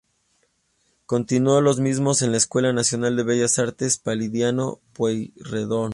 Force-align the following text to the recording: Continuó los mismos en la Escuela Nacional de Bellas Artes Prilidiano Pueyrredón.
Continuó 1.05 1.61
los 1.61 1.79
mismos 1.79 2.23
en 2.23 2.31
la 2.31 2.37
Escuela 2.37 2.73
Nacional 2.73 3.15
de 3.15 3.21
Bellas 3.21 3.59
Artes 3.59 3.99
Prilidiano 3.99 4.79
Pueyrredón. 4.93 5.89